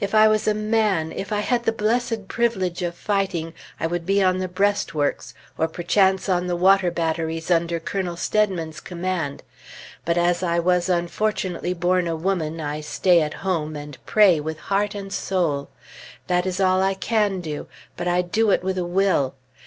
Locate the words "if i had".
1.12-1.64